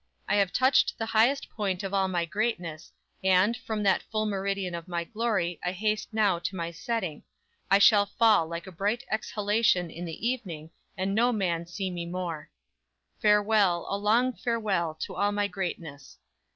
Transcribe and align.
I 0.27 0.33
have 0.37 0.51
touched 0.51 0.97
the 0.97 1.05
highest 1.05 1.47
point 1.51 1.83
of 1.83 1.93
all 1.93 2.07
my 2.07 2.25
greatness 2.25 2.91
And, 3.23 3.55
from 3.55 3.83
that 3.83 4.01
full 4.11 4.25
meridian 4.25 4.73
of 4.73 4.87
my 4.87 5.03
glory, 5.03 5.59
I 5.63 5.73
haste 5.73 6.11
now 6.11 6.39
to 6.39 6.55
my 6.55 6.71
setting; 6.71 7.21
I 7.69 7.77
shall 7.77 8.07
fall 8.07 8.47
Like 8.47 8.65
a 8.65 8.71
bright 8.71 9.03
exhalation 9.11 9.91
in 9.91 10.05
the 10.05 10.27
evening, 10.27 10.71
And 10.97 11.13
no 11.13 11.31
man 11.31 11.67
see 11.67 11.91
me 11.91 12.07
more!_ 12.07 12.47
_"Farewell, 13.19 13.85
a 13.89 13.95
long 13.95 14.33
farewell, 14.33 14.97
to 15.01 15.13
all 15.13 15.31
my 15.31 15.47
greatness! 15.47 16.17